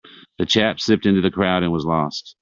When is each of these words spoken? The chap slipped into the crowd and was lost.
The 0.39 0.47
chap 0.47 0.79
slipped 0.79 1.05
into 1.05 1.21
the 1.21 1.29
crowd 1.29 1.61
and 1.61 1.71
was 1.71 1.85
lost. 1.85 2.35